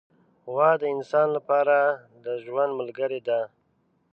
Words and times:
غوا 0.51 0.71
د 0.81 0.83
انسان 0.95 1.27
له 1.35 1.41
پاره 1.49 1.79
د 2.25 2.25
ژوند 2.43 2.71
ملګرې 2.79 3.19
ده. 3.27 3.39